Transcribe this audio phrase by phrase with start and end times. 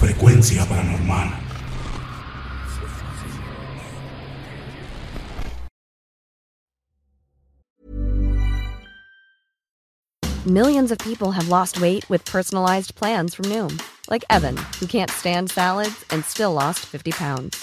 [0.00, 1.28] Frecuencia paranormal.
[10.46, 13.78] Millions of people have lost weight with personalized plans from Noom,
[14.08, 17.62] like Evan, who can't stand salads and still lost 50 pounds.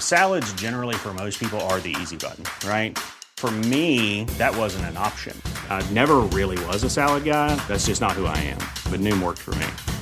[0.00, 2.98] Salads, generally, for most people, are the easy button, right?
[3.36, 5.40] For me, that wasn't an option.
[5.70, 7.54] I never really was a salad guy.
[7.68, 8.58] That's just not who I am.
[8.90, 9.97] But Noom worked for me.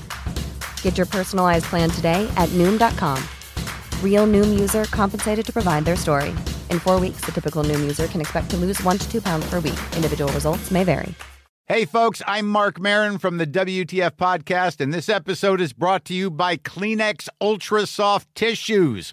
[0.81, 3.23] Get your personalized plan today at Noom.com.
[4.03, 6.31] Real Noom user compensated to provide their story.
[6.71, 9.49] In four weeks, the typical Noom user can expect to lose one to two pounds
[9.51, 9.79] per week.
[9.95, 11.15] Individual results may vary.
[11.69, 16.15] Hey, folks, I'm Mark Marin from the WTF Podcast, and this episode is brought to
[16.15, 19.13] you by Kleenex Ultra Soft Tissues,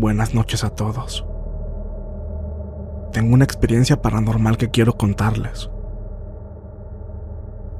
[0.00, 1.26] Buenas noches a todos.
[3.12, 5.70] Tengo una experiencia paranormal que quiero contarles.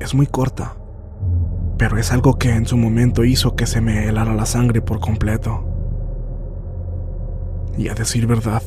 [0.00, 0.74] Es muy corta,
[1.76, 4.98] pero es algo que en su momento hizo que se me helara la sangre por
[4.98, 5.64] completo.
[7.76, 8.64] Y a decir verdad,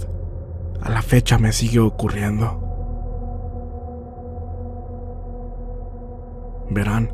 [0.81, 2.57] a la fecha me sigue ocurriendo.
[6.69, 7.11] Verán,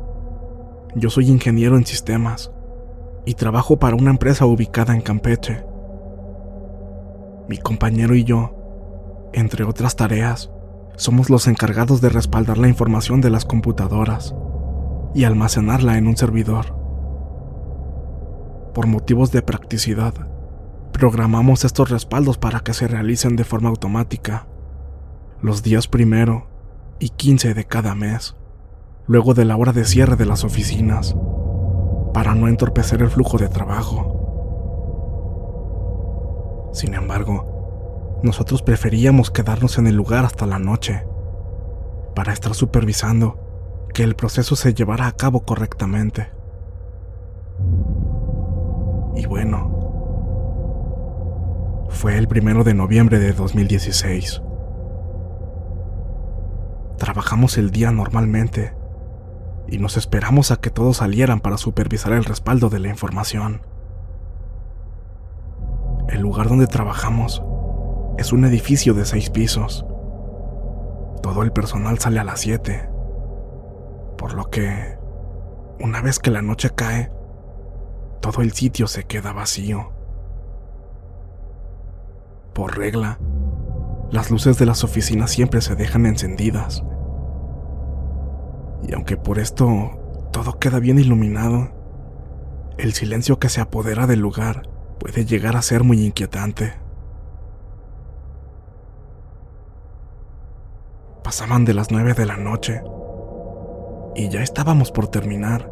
[0.94, 2.52] yo soy ingeniero en sistemas
[3.24, 5.67] y trabajo para una empresa ubicada en Campeche.
[7.48, 10.50] Mi compañero y yo, entre otras tareas,
[10.96, 14.34] somos los encargados de respaldar la información de las computadoras
[15.14, 16.76] y almacenarla en un servidor.
[18.74, 20.12] Por motivos de practicidad,
[20.92, 24.46] programamos estos respaldos para que se realicen de forma automática,
[25.40, 26.48] los días primero
[26.98, 28.36] y 15 de cada mes,
[29.06, 31.16] luego de la hora de cierre de las oficinas,
[32.12, 34.17] para no entorpecer el flujo de trabajo.
[36.72, 41.04] Sin embargo, nosotros preferíamos quedarnos en el lugar hasta la noche,
[42.14, 46.30] para estar supervisando que el proceso se llevara a cabo correctamente.
[49.14, 49.78] Y bueno,
[51.88, 54.42] fue el primero de noviembre de 2016.
[56.96, 58.74] Trabajamos el día normalmente
[59.68, 63.62] y nos esperamos a que todos salieran para supervisar el respaldo de la información.
[66.18, 67.44] El lugar donde trabajamos
[68.18, 69.86] es un edificio de seis pisos.
[71.22, 72.90] Todo el personal sale a las 7,
[74.16, 74.98] por lo que,
[75.78, 77.12] una vez que la noche cae,
[78.20, 79.92] todo el sitio se queda vacío.
[82.52, 83.20] Por regla,
[84.10, 86.82] las luces de las oficinas siempre se dejan encendidas.
[88.82, 89.92] Y aunque por esto
[90.32, 91.68] todo queda bien iluminado,
[92.76, 96.74] el silencio que se apodera del lugar puede llegar a ser muy inquietante.
[101.22, 102.82] Pasaban de las nueve de la noche
[104.14, 105.70] y ya estábamos por terminar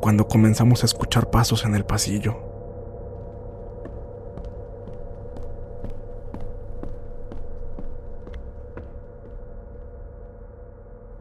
[0.00, 2.36] cuando comenzamos a escuchar pasos en el pasillo.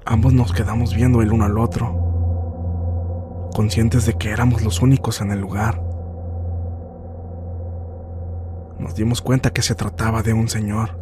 [0.06, 5.32] Ambos nos quedamos viendo el uno al otro, conscientes de que éramos los únicos en
[5.32, 5.87] el lugar.
[8.80, 11.00] Nos dimos cuenta que se trataba de un señor.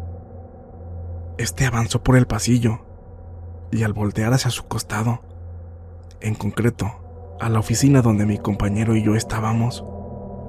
[1.38, 2.80] Este avanzó por el pasillo
[3.70, 5.20] y al voltear hacia su costado,
[6.20, 9.84] en concreto, a la oficina donde mi compañero y yo estábamos,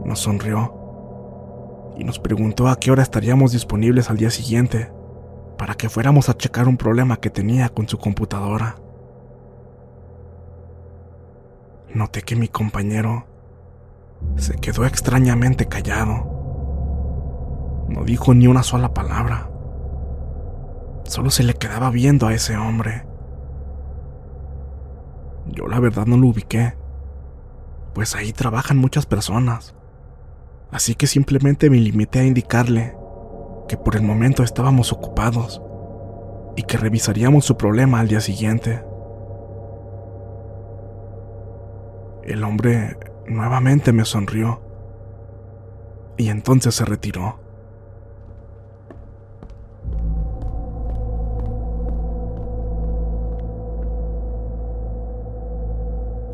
[0.05, 0.73] nos sonrió
[1.97, 4.91] y nos preguntó a qué hora estaríamos disponibles al día siguiente
[5.57, 8.77] para que fuéramos a checar un problema que tenía con su computadora.
[11.93, 13.25] Noté que mi compañero
[14.35, 16.36] se quedó extrañamente callado.
[17.87, 19.49] No dijo ni una sola palabra.
[21.05, 23.05] solo se le quedaba viendo a ese hombre.
[25.45, 26.75] Yo la verdad no lo ubiqué,
[27.93, 29.73] pues ahí trabajan muchas personas.
[30.69, 32.97] Así que simplemente me limité a indicarle
[33.69, 35.61] que por el momento estábamos ocupados
[36.57, 38.83] y que revisaríamos su problema al día siguiente.
[42.23, 42.97] El hombre
[43.27, 44.61] nuevamente me sonrió
[46.17, 47.46] y entonces se retiró.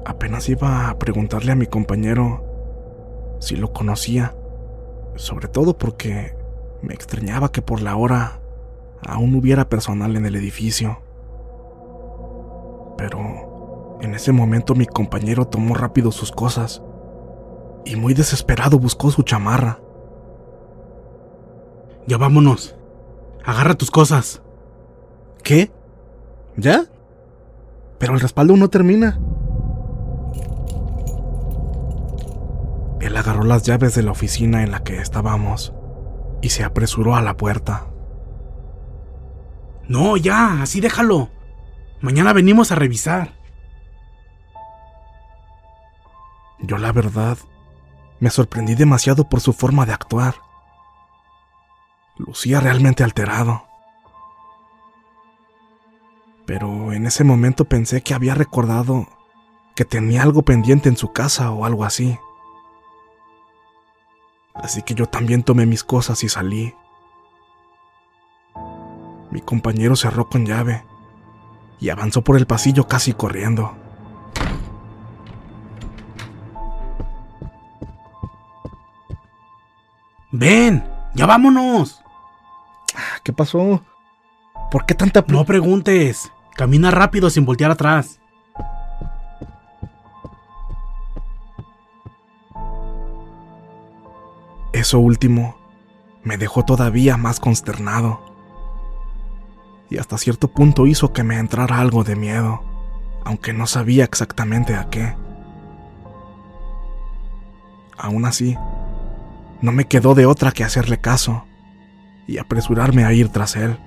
[0.05, 2.43] Apenas iba a preguntarle a mi compañero
[3.39, 4.35] si lo conocía,
[5.15, 6.35] sobre todo porque
[6.81, 8.41] me extrañaba que por la hora
[9.05, 10.99] aún hubiera personal en el edificio.
[12.97, 16.81] Pero en ese momento mi compañero tomó rápido sus cosas
[17.85, 19.79] y muy desesperado buscó su chamarra.
[22.07, 22.75] Ya vámonos.
[23.45, 24.41] Agarra tus cosas.
[25.43, 25.71] ¿Qué?
[26.57, 26.85] ¿Ya?
[27.97, 29.19] Pero el respaldo no termina.
[33.03, 35.73] Él agarró las llaves de la oficina en la que estábamos
[36.41, 37.87] y se apresuró a la puerta.
[39.89, 41.29] No, ya, así déjalo.
[41.99, 43.33] Mañana venimos a revisar.
[46.59, 47.37] Yo la verdad
[48.21, 50.35] me sorprendí demasiado por su forma de actuar.
[52.15, 53.65] Lucía realmente alterado.
[56.45, 59.09] Pero en ese momento pensé que había recordado
[59.75, 62.17] que tenía algo pendiente en su casa o algo así.
[64.53, 66.75] Así que yo también tomé mis cosas y salí.
[69.31, 70.85] Mi compañero cerró con llave
[71.79, 73.75] y avanzó por el pasillo casi corriendo.
[80.31, 80.83] Ven,
[81.13, 82.01] ya vámonos.
[83.23, 83.83] ¿Qué pasó?
[84.71, 85.23] ¿Por qué tanta...
[85.27, 86.31] No preguntes.
[86.55, 88.19] Camina rápido sin voltear atrás.
[94.83, 95.55] Eso último
[96.25, 98.19] me dejó todavía más consternado.
[99.89, 102.61] Y hasta cierto punto hizo que me entrara algo de miedo,
[103.23, 105.15] aunque no sabía exactamente a qué.
[107.97, 108.57] Aún así,
[109.61, 111.45] no me quedó de otra que hacerle caso
[112.27, 113.79] y apresurarme a ir tras él.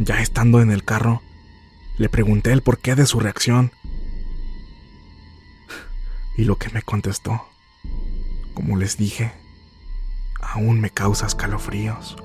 [0.00, 1.22] Ya estando en el carro,
[1.96, 3.72] le pregunté el porqué de su reacción.
[6.36, 7.46] Y lo que me contestó,
[8.52, 9.32] como les dije,
[10.40, 12.16] aún me causa escalofríos.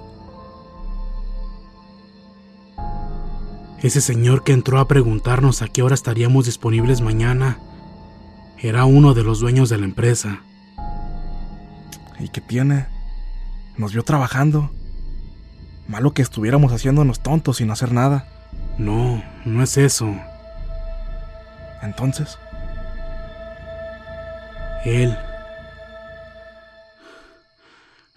[3.82, 7.60] Ese señor que entró a preguntarnos a qué hora estaríamos disponibles mañana
[8.58, 10.42] era uno de los dueños de la empresa.
[12.20, 12.88] ¿Y qué tiene?
[13.78, 14.72] Nos vio trabajando.
[15.88, 18.28] Malo que estuviéramos haciéndonos tontos sin hacer nada.
[18.80, 20.12] No, no es eso.
[21.84, 22.40] Entonces,
[24.86, 25.16] Él.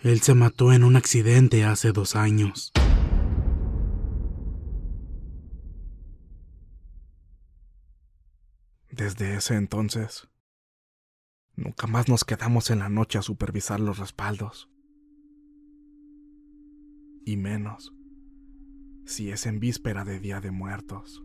[0.03, 2.73] Él se mató en un accidente hace dos años.
[9.01, 10.29] desde ese entonces,
[11.57, 14.69] nunca más nos quedamos en la noche a supervisar los respaldos.
[17.25, 17.95] Y menos
[19.07, 21.25] si es en víspera de Día de Muertos.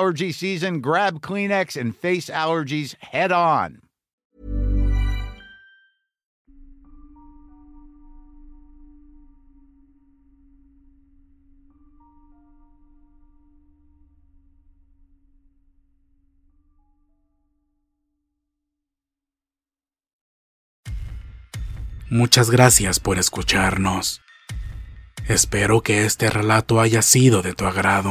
[0.00, 3.82] allergy season, grab Kleenex and face allergies head on.
[22.08, 24.22] Muchas gracias por escucharnos.
[25.28, 28.10] Espero que este relato haya sido de tu agrado.